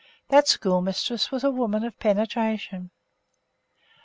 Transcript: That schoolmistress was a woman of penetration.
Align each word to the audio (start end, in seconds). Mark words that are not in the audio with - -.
That 0.29 0.47
schoolmistress 0.47 1.29
was 1.29 1.43
a 1.43 1.51
woman 1.51 1.83
of 1.83 1.99
penetration. 1.99 2.89